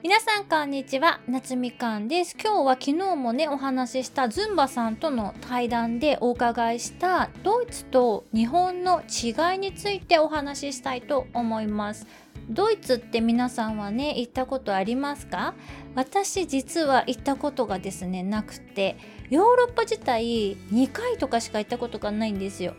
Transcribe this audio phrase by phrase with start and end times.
[0.00, 1.18] 皆さんこんにちは。
[1.26, 2.36] 夏みかんです。
[2.40, 12.06] 今日は昨日もねお話ししたズンバさんとの対談でお伺いしたドイツと日本の違いについてお話ししたいと思います。
[12.48, 15.54] ドイツって皆さんはね行ったことありますか？
[15.96, 18.96] 私実は行ったことがですねなくて。
[19.30, 22.74] ヨーロッパ自体2回とかしか行ったことがないんですよ。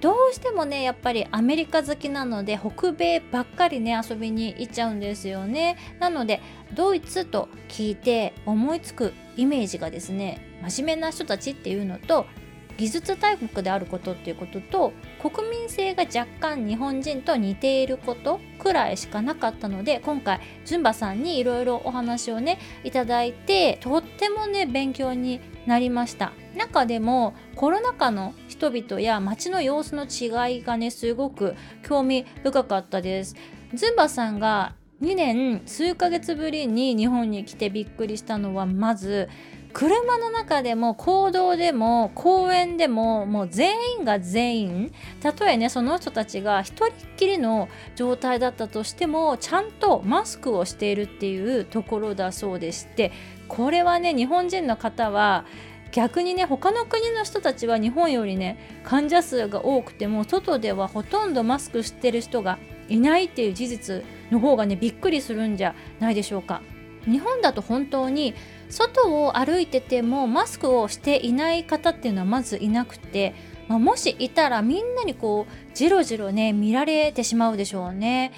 [0.00, 5.76] どうしてもねやっぱりアメリカ好きなので北米ばっかりね遊びに行っちゃうんですよね。
[6.00, 6.40] なので
[6.74, 12.26] ドイツと聞いて思いつくイメージがですね真面目な人たちっていうのと
[12.76, 26.32] 技術大国であることっていうことと国民性が若干日本人と似ていることくらいしかなかったので今回ズンバさんにいろいろお話をねいただいてとってもね勉強になりました。
[26.54, 33.34] 中でもコロナ禍の人々や街の様子の違いがねすごく興味深かったです。
[33.74, 39.28] ズンバさんが2年数ヶ月ぶりに日本に来てびっくりしたのはまず
[39.76, 53.12] 車の中でも行動でも公園でももう全員が全員たとえねその人たちが一人っきりの状態だったとしてもちゃんとマスクをしているっていうところだそうでして
[53.48, 55.44] これはね日本人の方は
[55.92, 66.62] 逆にね他の国の人たちは日本よりね患者数が多くても外ではほとんどマスクしてる人がいないっていう事実の方がねびっくりするんじゃないでしょうか。
[67.06, 68.34] 日本だと本当に
[68.68, 73.34] 外を歩いててもマスクをしていない方っていうのはまずいなくて、
[73.68, 78.32] まあ、もしいたらみんなにこうじろじろね見られてしまうでしょうね。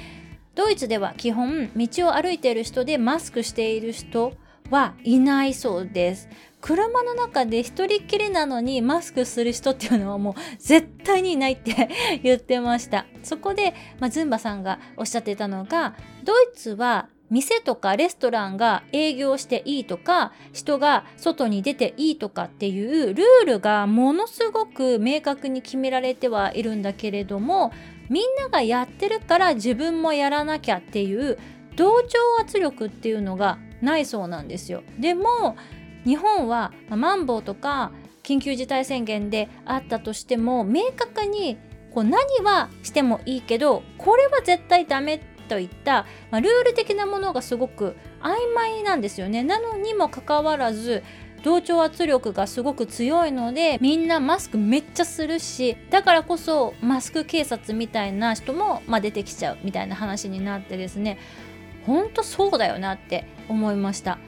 [0.54, 4.32] ドイツでは基本道を歩いている人でマスクしている人
[4.70, 6.28] はいないそうです。
[6.60, 11.88] 車の中で一人っきりなのにマスクする人っていうのはもう絶対にいないって
[12.22, 13.06] 言ってました。
[13.22, 15.94] そこで、まあ、ズンバさんがおっしゃってたのが、
[16.24, 27.72] ドイツは店とかレストランが営業していいとか、人が外に出ていいとかっていうルールがものすごく明確に決められてはいるんだけれども、
[28.08, 31.38] みんながやってるから自分もやらなきゃっていう
[31.76, 34.82] 同調圧力っていうのがないそうなんですよ。
[34.98, 35.56] でも
[36.04, 37.92] 日本はマンボウとか
[38.22, 41.58] 緊急事態宣言であったとしても明確に
[41.94, 49.42] こう何はしてもいいけどこれは絶対ダメといった、まあ、ルール的なものがすごく曖昧なんですよね。
[49.42, 51.02] なのにもかかわらず
[51.42, 61.18] 同調圧力がすごく強いのでみんなマスクめっちゃするしだからこそマスク警察みたいな人も、まあ、出てきちゃうみたいな話になってですね
[61.86, 64.18] ほんとそうだよなって思いました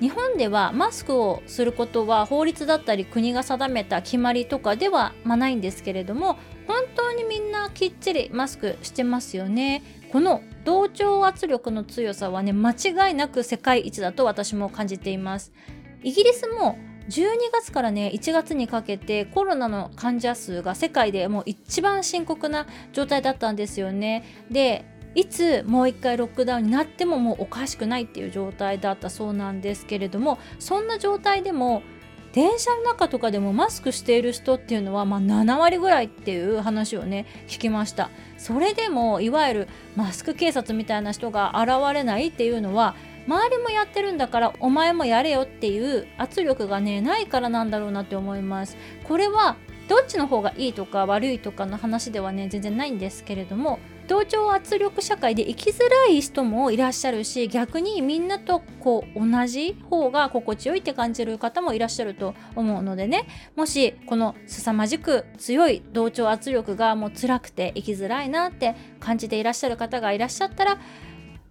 [0.00, 9.82] 日本ではマスクをすることは法律だったり国が定めた決まりとかでは、ま、ないんですけれども本当にみんなきっちりマスクしてますよね。
[10.12, 15.52] この同調圧力の強さはね間違いなく世界一だと私も感じています。
[16.02, 16.78] イギリスも
[17.08, 24.24] 12月からね1月にかけてコロナの患者数が世界でもう一番深刻な状態だったんですよね。
[24.50, 24.84] で
[25.14, 31.82] いつもう一回ロックダウンになってももうおかしくないっていう状態だったそうなんですけれどもそんな状態でも
[32.32, 38.10] 電車の中とかでもマスクしている人っていうのは、まあ、7割ぐらいっていう話をね聞きました。
[38.36, 42.94] それでもいわゆるマスク警察みたいな人が現れないっていうのは
[43.26, 48.76] 周りもやってるんだからお前もやれよっていう圧力がねないからなんだろうなって思います。
[49.04, 49.56] これは
[49.88, 70.78] どっちの方がいいとか悪いとかの話ではね全然ないんですけれども同調圧力社会で生きづらい人もいらっしゃるし逆にみんなとこう同じ方が心地よいって感じる方もいらっしゃると思うのでねもしこの凄まじく強い同調圧力がもう辛くて生きづらいなって感じていらっしゃる方がいらっしゃったら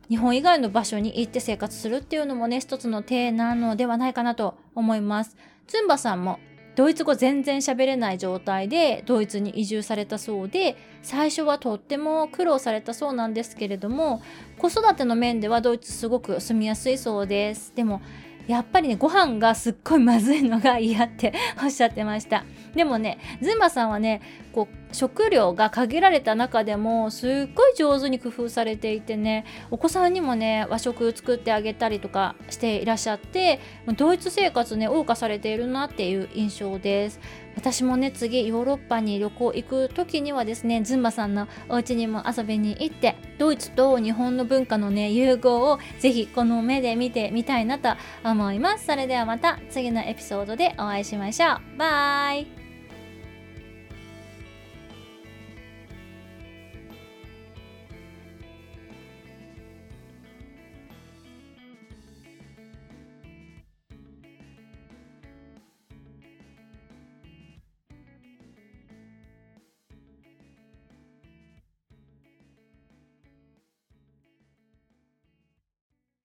[0.10, 5.38] 日本以外の場所に行って生活するっていうのもね一つの手なのではないかなと思います。
[5.68, 6.40] ズンバさんも
[6.78, 14.22] ドイツ語全然喋れない状態でドイツに移住されたそうで最初はとっても苦労されたそうなんですけれども
[14.60, 17.74] 子育ての面ではドイツすごく住みやすいそうです。
[17.76, 18.00] でも
[18.48, 22.46] やっぱりねご飯がすっごいまずいのが嫌っておっしゃってました。
[22.78, 24.22] でもねズンバさんはね
[24.54, 33.60] こう食料が限られた中でもすっごい上手に工夫されていてねお子さんにもね和食作ってあげたりとかしていらっしゃって
[33.98, 37.20] ドイツ生活ね謳歌されているなっていう印象です。
[37.56, 47.90] 私もね次ヨーロッパに旅行行く時にはですねズンバさんのお家にも遊びに行ってドイツと日本の文化のね融合をぜひこの目で見てみたいなと
[48.24, 48.86] 思います。
[48.86, 51.78] それではまた次のエピソードでお会いしましょう。
[51.80, 52.67] バイ。